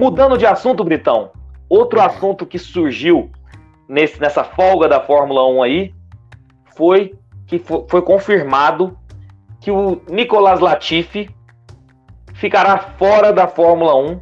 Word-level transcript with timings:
Mudando 0.00 0.38
de 0.38 0.46
assunto, 0.46 0.82
Britão, 0.82 1.30
outro 1.68 2.00
assunto 2.00 2.46
que 2.46 2.58
surgiu 2.58 3.30
nesse, 3.86 4.18
nessa 4.18 4.42
folga 4.42 4.88
da 4.88 4.98
Fórmula 4.98 5.46
1 5.46 5.62
aí 5.62 5.94
foi 6.74 7.14
que 7.46 7.58
foi, 7.58 7.84
foi 7.86 8.00
confirmado 8.00 8.96
que 9.60 9.70
o 9.70 10.00
Nicolas 10.08 10.58
Latifi 10.58 11.28
ficará 12.32 12.78
fora 12.78 13.30
da 13.30 13.46
Fórmula 13.46 13.94
1 13.94 14.20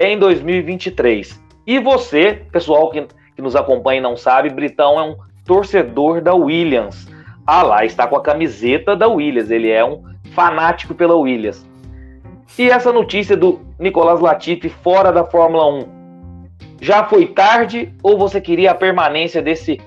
em 0.00 0.18
2023. 0.18 1.40
E 1.64 1.78
você, 1.78 2.44
pessoal 2.50 2.90
que, 2.90 3.06
que 3.36 3.40
nos 3.40 3.54
acompanha 3.54 3.98
e 3.98 4.02
não 4.02 4.16
sabe, 4.16 4.50
Britão 4.50 4.98
é 4.98 5.04
um 5.04 5.16
torcedor 5.44 6.20
da 6.20 6.34
Williams. 6.34 7.06
Ah 7.46 7.62
lá, 7.62 7.84
está 7.84 8.08
com 8.08 8.16
a 8.16 8.22
camiseta 8.22 8.96
da 8.96 9.06
Williams, 9.06 9.52
ele 9.52 9.70
é 9.70 9.84
um 9.84 10.02
fanático 10.32 10.96
pela 10.96 11.14
Williams. 11.14 11.64
E 12.58 12.68
essa 12.68 12.92
notícia 12.92 13.36
do 13.36 13.65
Nicolas 13.78 14.20
Latifi 14.20 14.68
fora 14.68 15.12
da 15.12 15.24
Fórmula 15.24 15.66
1 15.66 15.96
já 16.80 17.04
foi 17.04 17.26
tarde 17.26 17.94
ou 18.02 18.18
você 18.18 18.40
queria 18.40 18.72
a 18.72 18.74
permanência 18.74 19.42
desse 19.42 19.80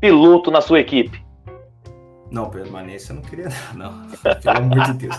piloto 0.00 0.50
na 0.50 0.60
sua 0.60 0.80
equipe? 0.80 1.24
Não, 2.30 2.50
permanência 2.50 3.12
eu 3.12 3.16
não 3.16 3.22
queria, 3.22 3.48
não. 3.74 4.06
Pelo 4.42 4.56
amor 4.56 4.84
de 4.86 4.94
Deus. 4.94 5.16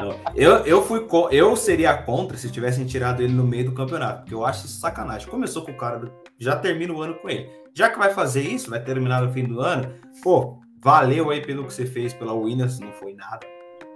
Não. 0.00 0.14
Eu, 0.34 0.58
eu, 0.58 0.82
fui, 0.82 1.06
eu 1.32 1.56
seria 1.56 1.96
contra 1.96 2.36
se 2.36 2.50
tivessem 2.50 2.86
tirado 2.86 3.22
ele 3.22 3.32
no 3.32 3.44
meio 3.44 3.64
do 3.64 3.72
campeonato, 3.72 4.20
porque 4.20 4.34
eu 4.34 4.44
acho 4.44 4.66
isso 4.66 4.78
sacanagem. 4.78 5.28
Começou 5.28 5.64
com 5.64 5.72
o 5.72 5.76
cara, 5.76 6.00
já 6.38 6.54
termina 6.54 6.92
o 6.92 7.02
ano 7.02 7.14
com 7.14 7.28
ele. 7.28 7.50
Já 7.74 7.90
que 7.90 7.98
vai 7.98 8.12
fazer 8.14 8.42
isso, 8.42 8.70
vai 8.70 8.80
terminar 8.80 9.22
no 9.22 9.32
fim 9.32 9.44
do 9.44 9.60
ano, 9.60 9.92
pô, 10.22 10.60
valeu 10.80 11.30
aí 11.30 11.40
pelo 11.40 11.64
que 11.64 11.72
você 11.72 11.86
fez 11.86 12.12
pela 12.14 12.32
Williams, 12.32 12.78
não 12.78 12.92
foi 12.92 13.14
nada, 13.14 13.46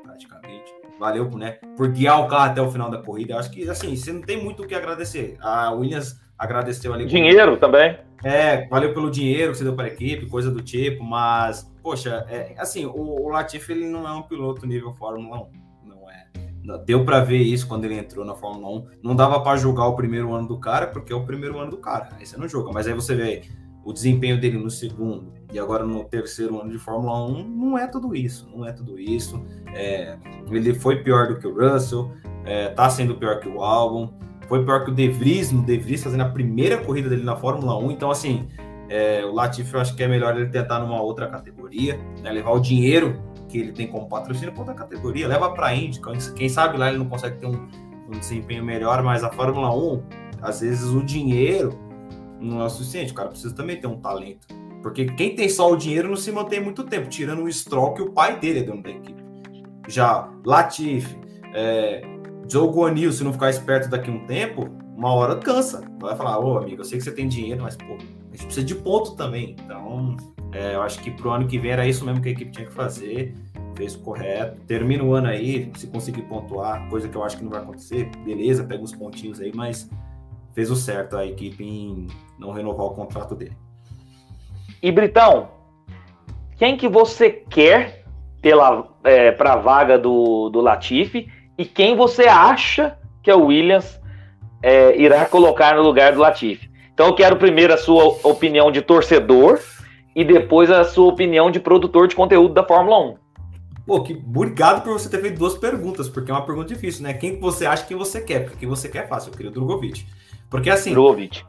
praticamente. 0.07 0.75
Valeu 0.99 1.29
né, 1.31 1.59
por 1.77 1.89
guiar 1.89 2.21
o 2.21 2.29
carro 2.29 2.51
até 2.51 2.63
o 2.63 2.71
final 2.71 2.91
da 2.91 2.99
corrida. 2.99 3.35
Eu 3.35 3.39
acho 3.39 3.51
que, 3.51 3.69
assim, 3.69 3.95
você 3.95 4.13
não 4.13 4.23
tem 4.23 4.43
muito 4.43 4.63
o 4.63 4.67
que 4.67 4.75
agradecer. 4.75 5.37
A 5.41 5.71
Williams 5.73 6.19
agradeceu 6.39 6.95
ali. 6.95 7.07
Dinheiro 7.07 7.53
por... 7.53 7.61
também. 7.61 7.99
É, 8.25 8.67
valeu 8.69 8.95
pelo 8.95 9.11
dinheiro 9.11 9.53
que 9.53 9.59
você 9.59 9.65
deu 9.65 9.75
para 9.75 9.85
a 9.85 9.89
equipe, 9.89 10.27
coisa 10.27 10.51
do 10.51 10.63
tipo, 10.63 11.05
mas, 11.05 11.71
poxa, 11.83 12.27
é, 12.29 12.55
assim, 12.59 12.87
o, 12.87 12.93
o 12.93 13.29
Latifi 13.29 13.73
ele 13.73 13.87
não 13.87 14.09
é 14.09 14.13
um 14.13 14.23
piloto 14.23 14.67
nível 14.67 14.95
Fórmula 14.95 15.43
1. 15.43 15.89
Não 15.89 16.11
é. 16.11 16.27
Deu 16.85 17.05
para 17.05 17.21
ver 17.21 17.43
isso 17.43 17.69
quando 17.69 17.85
ele 17.85 17.99
entrou 17.99 18.25
na 18.25 18.35
Fórmula 18.35 18.79
1. 18.79 18.87
Não 19.03 19.15
dava 19.15 19.41
para 19.41 19.59
julgar 19.59 19.87
o 19.87 19.97
primeiro 19.97 20.33
ano 20.33 20.49
do 20.49 20.59
cara, 20.59 20.87
porque 20.87 21.13
é 21.13 21.17
o 21.17 21.25
primeiro 21.25 21.59
ano 21.59 21.71
do 21.71 21.77
cara. 21.77 22.09
Aí 22.19 22.25
você 22.25 22.37
não 22.37 22.49
julga. 22.49 22.73
Mas 22.73 22.87
aí 22.87 22.95
você 22.95 23.15
vê 23.15 23.43
o 23.87 23.93
desempenho 23.93 24.39
dele 24.39 24.59
no 24.59 24.69
segundo 24.69 25.33
e 25.53 25.59
agora 25.61 25.87
no 25.87 26.03
terceiro 26.05 26.61
ano 26.61 26.71
de 26.71 26.79
Fórmula 26.79 27.25
1, 27.25 27.49
não 27.49 27.79
é 27.79 27.87
tudo 27.87 28.17
isso. 28.17 28.49
Não 28.53 28.67
é 28.67 28.73
tudo 28.73 28.99
isso. 28.99 29.41
É, 29.73 30.19
ele 30.51 30.75
foi 30.75 31.05
pior 31.05 31.29
do 31.29 31.39
que 31.39 31.47
o 31.47 31.55
Russell, 31.55 32.11
é, 32.45 32.69
tá 32.69 32.91
sendo 32.91 33.15
pior 33.15 33.39
que 33.39 33.49
o 33.49 33.63
Albon 33.63 34.13
foi 34.49 34.65
pior 34.65 34.85
que 34.85 34.91
o 34.91 34.95
De 34.95 35.09
Vries, 35.09 35.53
no 35.53 35.63
De 35.63 35.77
Vries 35.77 36.03
fazendo 36.03 36.23
a 36.23 36.29
primeira 36.29 36.79
corrida 36.79 37.09
dele 37.09 37.23
na 37.23 37.37
Fórmula 37.37 37.79
1. 37.79 37.93
Então, 37.93 38.11
assim, 38.11 38.49
é, 38.89 39.25
o 39.25 39.33
Latifi 39.33 39.73
eu 39.73 39.81
acho 39.81 39.95
que 39.95 40.03
é 40.03 40.09
melhor 40.09 40.37
ele 40.37 40.49
tentar 40.49 40.81
numa 40.81 41.01
outra 41.01 41.29
categoria, 41.29 41.99
né, 42.23 42.31
levar 42.33 42.51
o 42.51 42.61
dinheiro 42.61 43.21
que 43.49 43.59
ele 43.59 43.73
tem 43.73 43.87
como 43.87 44.09
patrocínio 44.09 44.53
para 44.53 44.61
outra 44.61 44.75
categoria, 44.75 45.29
leva 45.29 45.51
para 45.51 45.69
a 45.69 45.75
Indy. 45.75 46.01
Quem 46.35 46.49
sabe 46.49 46.77
lá 46.77 46.89
ele 46.89 46.99
não 46.99 47.09
consegue 47.09 47.39
ter 47.39 47.47
um, 47.47 47.69
um, 48.09 48.19
desempenho 48.19 48.65
melhor, 48.65 49.03
mas 49.03 49.23
a 49.23 49.31
Fórmula 49.31 49.73
1, 49.75 50.03
às 50.43 50.61
vezes 50.61 50.89
o 50.91 51.03
dinheiro 51.03 51.86
não 52.47 52.61
é 52.61 52.65
o 52.65 52.71
suficiente, 52.71 53.13
o 53.13 53.15
cara 53.15 53.29
precisa 53.29 53.55
também 53.55 53.81
ter 53.81 53.87
um 53.87 53.99
talento. 54.01 54.47
Porque 54.83 55.05
quem 55.05 55.35
tem 55.35 55.49
só 55.49 55.71
o 55.71 55.77
dinheiro 55.77 56.09
não 56.09 56.17
se 56.17 56.31
mantém 56.31 56.61
muito 56.61 56.85
tempo, 56.85 57.09
tirando 57.09 57.43
o 57.43 57.53
Stroll, 57.53 57.95
que 57.95 58.03
o 58.03 58.13
pai 58.13 58.39
dele 58.39 58.61
é 58.61 58.63
dono 58.63 58.83
da 58.83 58.91
equipe. 58.91 59.25
Já 59.89 60.31
Latifi, 60.45 61.19
é, 61.55 62.03
Joe 62.49 62.69
Guanil, 62.69 63.13
se 63.13 63.25
não 63.25 63.33
ficar 63.33 63.51
esperto 63.51 63.89
daqui 63.89 64.11
a 64.11 64.13
um 64.13 64.27
tempo, 64.27 64.69
uma 64.97 65.13
hora 65.13 65.37
cansa. 65.37 65.83
Vai 66.01 66.17
falar, 66.17 66.39
ô 66.39 66.59
amigo, 66.59 66.81
eu 66.81 66.85
sei 66.85 66.99
que 66.99 67.05
você 67.05 67.13
tem 67.13 67.29
dinheiro, 67.29 67.63
mas 67.63 67.77
pô, 67.77 67.95
a 67.95 68.37
gente 68.37 68.45
precisa 68.45 68.65
de 68.65 68.75
ponto 68.75 69.17
também. 69.17 69.57
Então, 69.59 70.17
é, 70.53 70.75
eu 70.75 70.83
acho 70.83 71.01
que 71.01 71.11
pro 71.11 71.31
ano 71.31 71.47
que 71.47 71.59
vem 71.59 71.73
era 71.73 71.87
isso 71.87 72.05
mesmo 72.05 72.23
que 72.23 72.29
a 72.29 72.33
equipe 72.33 72.51
tinha 72.51 72.67
que 72.67 72.73
fazer. 72.73 73.35
Fez 73.75 73.95
o 73.95 73.99
correto. 73.99 74.61
Termina 74.67 75.03
o 75.05 75.13
ano 75.13 75.27
aí, 75.27 75.71
se 75.77 75.87
conseguir 75.89 76.23
pontuar, 76.23 76.89
coisa 76.89 77.09
que 77.09 77.17
eu 77.17 77.23
acho 77.23 77.37
que 77.37 77.45
não 77.45 77.51
vai 77.51 77.61
acontecer, 77.61 78.11
beleza, 78.25 78.65
pega 78.65 78.83
os 78.83 78.93
pontinhos 78.95 79.41
aí, 79.41 79.53
mas 79.55 79.91
fez 80.57 80.71
o 80.71 80.75
certo 80.75 81.19
a 81.19 81.27
equipe 81.27 81.63
em 81.63 82.07
não 82.39 82.51
renovar 82.51 82.87
o 82.87 82.95
contrato 82.95 83.35
dele. 83.35 83.55
E 84.83 84.91
Britão, 84.91 85.49
quem 86.57 86.79
que 86.79 86.89
você 86.89 87.31
quer 87.31 88.05
pela 88.41 88.89
é, 89.05 89.31
para 89.31 89.53
a 89.53 89.57
vaga 89.57 89.99
do, 89.99 90.49
do 90.49 90.63
Latifi 90.63 91.29
e 91.59 91.65
quem 91.67 91.95
você 91.95 92.25
acha 92.25 92.97
que 93.23 93.31
a 93.31 93.37
Williams 93.37 94.01
é, 94.63 94.97
irá 94.99 95.27
colocar 95.27 95.77
no 95.77 95.83
lugar 95.83 96.15
do 96.15 96.21
Latifi. 96.21 96.71
Então 96.95 97.09
eu 97.09 97.15
quero 97.15 97.37
primeiro 97.37 97.75
a 97.75 97.77
sua 97.77 98.05
opinião 98.25 98.73
de 98.73 98.81
torcedor 98.81 99.61
e 100.15 100.25
depois 100.25 100.71
a 100.71 100.85
sua 100.85 101.07
opinião 101.07 101.51
de 101.51 101.61
produtor 101.61 102.09
de 102.09 102.17
conteúdo 102.17 102.55
da 102.55 102.65
Fórmula 102.65 102.99
1. 103.11 103.17
Pô, 103.87 104.03
que 104.03 104.15
obrigado 104.15 104.83
por 104.83 104.95
você 104.95 105.11
ter 105.11 105.21
feito 105.21 105.39
duas 105.39 105.55
perguntas, 105.55 106.09
porque 106.09 106.31
é 106.31 106.35
uma 106.35 106.47
pergunta 106.47 106.73
difícil, 106.73 107.03
né? 107.03 107.13
Quem 107.13 107.39
você 107.39 107.67
acha 107.67 107.87
que 107.87 107.95
você 107.95 108.23
quer? 108.23 108.45
Porque 108.45 108.57
quem 108.61 108.69
você 108.69 108.89
quer 108.89 109.05
é 109.05 109.07
fácil, 109.07 109.31
eu 109.31 109.37
queria 109.37 109.51
o 109.51 109.55
Drogovic. 109.55 110.07
Porque 110.51 110.71
assim, 110.71 110.93
Drogovic 110.93 111.45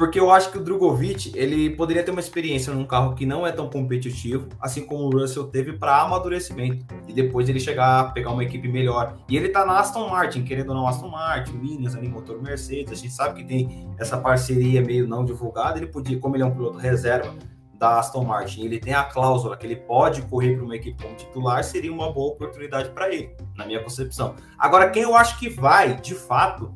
porque 0.00 0.18
eu 0.18 0.30
acho 0.30 0.50
que 0.50 0.56
o 0.56 0.64
Drogovic 0.64 1.30
ele 1.34 1.76
poderia 1.76 2.02
ter 2.02 2.10
uma 2.10 2.20
experiência 2.20 2.72
num 2.72 2.86
carro 2.86 3.14
que 3.14 3.26
não 3.26 3.46
é 3.46 3.52
tão 3.52 3.68
competitivo, 3.68 4.48
assim 4.58 4.86
como 4.86 5.04
o 5.04 5.10
Russell 5.10 5.48
teve 5.48 5.74
para 5.74 6.00
amadurecimento 6.00 6.86
e 7.06 7.12
depois 7.12 7.50
ele 7.50 7.60
chegar 7.60 8.00
a 8.00 8.04
pegar 8.04 8.30
uma 8.30 8.42
equipe 8.42 8.66
melhor. 8.66 9.18
E 9.28 9.36
ele 9.36 9.50
tá 9.50 9.62
na 9.66 9.78
Aston 9.78 10.08
Martin, 10.08 10.42
querendo 10.42 10.70
ou 10.70 10.74
não 10.74 10.88
Aston 10.88 11.08
Martin, 11.08 11.58
Williams 11.58 11.94
ali 11.94 12.08
motor 12.08 12.40
Mercedes, 12.40 12.94
a 12.94 12.96
gente 12.96 13.12
sabe 13.12 13.42
que 13.42 13.44
tem 13.46 13.90
essa 13.98 14.16
parceria 14.16 14.80
meio 14.80 15.06
não 15.06 15.22
divulgada, 15.22 15.76
ele 15.76 15.88
podia, 15.88 16.18
como 16.18 16.34
ele 16.34 16.44
é 16.44 16.46
um 16.46 16.52
piloto 16.52 16.78
reserva 16.78 17.34
da 17.74 17.98
Aston 17.98 18.24
Martin, 18.24 18.64
ele 18.64 18.78
tem 18.78 18.94
a 18.94 19.04
cláusula 19.04 19.54
que 19.54 19.66
ele 19.66 19.76
pode 19.76 20.22
correr 20.22 20.56
para 20.56 20.64
uma 20.64 20.76
equipe 20.76 21.02
como 21.02 21.14
titular, 21.14 21.62
seria 21.62 21.92
uma 21.92 22.10
boa 22.10 22.32
oportunidade 22.32 22.88
para 22.88 23.12
ele, 23.12 23.36
na 23.54 23.66
minha 23.66 23.82
concepção. 23.82 24.34
Agora 24.58 24.88
quem 24.88 25.02
eu 25.02 25.14
acho 25.14 25.38
que 25.38 25.50
vai, 25.50 25.94
de 26.00 26.14
fato, 26.14 26.72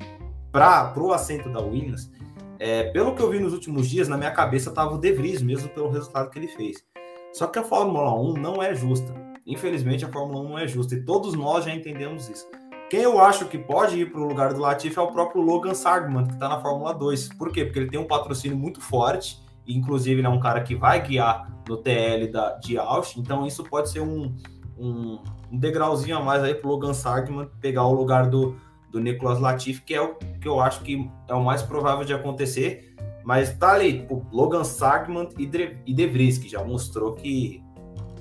para 0.54 1.02
o 1.02 1.12
assento 1.12 1.50
da 1.50 1.60
Williams 1.60 2.08
é, 2.60 2.84
pelo 2.84 3.14
que 3.14 3.20
eu 3.20 3.28
vi 3.28 3.40
nos 3.40 3.52
últimos 3.52 3.88
dias, 3.90 4.08
na 4.08 4.16
minha 4.16 4.30
cabeça 4.30 4.68
estava 4.68 4.94
o 4.94 4.98
De 4.98 5.12
Vries 5.12 5.42
mesmo 5.42 5.68
pelo 5.70 5.90
resultado 5.90 6.30
que 6.30 6.38
ele 6.38 6.48
fez. 6.48 6.84
Só 7.32 7.48
que 7.48 7.58
a 7.58 7.64
Fórmula 7.64 8.14
1 8.14 8.34
não 8.34 8.62
é 8.62 8.74
justa. 8.74 9.12
Infelizmente, 9.44 10.04
a 10.04 10.08
Fórmula 10.08 10.40
1 10.40 10.48
não 10.48 10.58
é 10.58 10.68
justa. 10.68 10.94
E 10.94 11.04
todos 11.04 11.34
nós 11.34 11.64
já 11.64 11.74
entendemos 11.74 12.28
isso. 12.28 12.46
Quem 12.88 13.00
eu 13.00 13.20
acho 13.20 13.46
que 13.46 13.58
pode 13.58 13.98
ir 13.98 14.12
para 14.12 14.20
o 14.20 14.28
lugar 14.28 14.54
do 14.54 14.60
Latifi 14.60 14.98
é 14.98 15.02
o 15.02 15.10
próprio 15.10 15.42
Logan 15.42 15.74
Sargman, 15.74 16.26
que 16.26 16.34
está 16.34 16.48
na 16.48 16.60
Fórmula 16.60 16.94
2. 16.94 17.30
Por 17.30 17.50
quê? 17.50 17.64
Porque 17.64 17.80
ele 17.80 17.90
tem 17.90 17.98
um 17.98 18.06
patrocínio 18.06 18.56
muito 18.56 18.80
forte. 18.80 19.42
E, 19.66 19.76
inclusive, 19.76 20.20
ele 20.20 20.26
é 20.26 20.30
um 20.30 20.40
cara 20.40 20.62
que 20.62 20.76
vai 20.76 21.02
guiar 21.02 21.50
no 21.68 21.76
TL 21.76 22.30
da, 22.30 22.52
de 22.58 22.78
Austin. 22.78 23.20
Então, 23.20 23.44
isso 23.44 23.64
pode 23.64 23.90
ser 23.90 24.00
um, 24.00 24.32
um, 24.78 25.18
um 25.50 25.58
degrauzinho 25.58 26.16
a 26.16 26.22
mais 26.22 26.42
aí 26.42 26.54
para 26.54 26.68
o 26.68 26.70
Logan 26.70 26.94
Sargman 26.94 27.48
pegar 27.60 27.84
o 27.84 27.92
lugar 27.92 28.28
do, 28.28 28.56
do 28.90 29.00
Nicolas 29.00 29.40
Latifi, 29.40 29.82
que 29.82 29.94
é 29.94 30.00
o 30.00 30.14
que 30.44 30.48
eu 30.48 30.60
acho 30.60 30.82
que 30.82 31.10
é 31.26 31.34
o 31.34 31.42
mais 31.42 31.62
provável 31.62 32.04
de 32.04 32.12
acontecer. 32.12 32.94
Mas 33.24 33.56
tá 33.56 33.72
ali, 33.72 34.00
tipo, 34.00 34.26
Logan 34.30 34.62
Sargman 34.62 35.30
e, 35.38 35.46
De, 35.46 36.06
Vries, 36.06 36.36
que 36.36 36.46
já 36.46 36.62
mostrou 36.62 37.14
que 37.14 37.62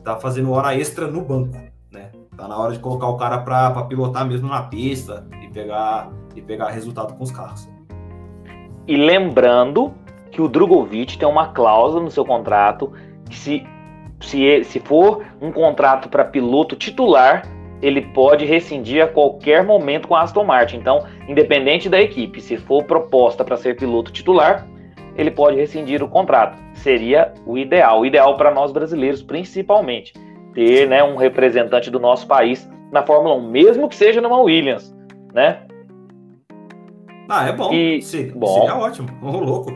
tá 0.01 0.17
fazendo 0.17 0.49
hora 0.51 0.73
extra 0.73 1.05
no 1.05 1.21
banco, 1.21 1.53
né? 1.91 2.11
Tá 2.37 2.47
na 2.47 2.57
hora 2.57 2.71
de 2.71 2.79
colocar 2.79 3.07
o 3.07 3.17
cara 3.17 3.39
para 3.39 3.83
pilotar 3.83 4.25
mesmo 4.25 4.47
na 4.47 4.63
pista 4.63 5.27
e 5.43 5.49
pegar, 5.49 6.09
e 6.33 6.41
pegar 6.41 6.69
resultado 6.69 7.13
com 7.13 7.23
os 7.25 7.31
carros. 7.31 7.69
E 8.87 8.95
lembrando 8.95 9.93
que 10.31 10.41
o 10.41 10.47
Drogovic 10.47 11.17
tem 11.17 11.27
uma 11.27 11.49
cláusula 11.49 12.01
no 12.01 12.09
seu 12.09 12.23
contrato 12.23 12.93
que 13.29 13.37
se, 13.37 13.67
se, 14.21 14.63
se 14.63 14.79
for 14.79 15.25
um 15.41 15.51
contrato 15.51 16.07
para 16.07 16.23
piloto 16.23 16.77
titular, 16.77 17.43
ele 17.83 18.01
pode 18.01 18.45
rescindir 18.45 19.03
a 19.03 19.07
qualquer 19.07 19.61
momento 19.61 20.07
com 20.07 20.15
a 20.15 20.21
Aston 20.21 20.45
Martin. 20.45 20.77
Então, 20.77 21.05
independente 21.27 21.89
da 21.89 22.01
equipe, 22.01 22.39
se 22.39 22.55
for 22.55 22.85
proposta 22.85 23.43
para 23.43 23.57
ser 23.57 23.75
piloto 23.75 24.09
titular, 24.09 24.65
ele 25.17 25.29
pode 25.29 25.57
rescindir 25.57 26.01
o 26.01 26.07
contrato. 26.07 26.57
Seria 26.75 27.33
o 27.45 27.57
ideal, 27.57 27.99
o 27.99 28.05
ideal 28.05 28.37
para 28.37 28.51
nós 28.51 28.71
brasileiros, 28.71 29.21
principalmente, 29.21 30.13
ter 30.53 30.87
né, 30.87 31.03
um 31.03 31.17
representante 31.17 31.91
do 31.91 31.99
nosso 31.99 32.25
país 32.25 32.69
na 32.89 33.03
Fórmula 33.03 33.35
1, 33.35 33.49
mesmo 33.49 33.89
que 33.89 33.95
seja 33.97 34.21
numa 34.21 34.39
Williams, 34.39 34.95
né? 35.33 35.63
Ah, 37.27 37.49
é 37.49 37.51
bom. 37.51 37.73
E, 37.73 38.01
Sim, 38.01 38.31
bom. 38.33 38.61
Seria 38.61 38.77
ótimo. 38.77 39.09
Ô, 39.21 39.39
louco. 39.39 39.73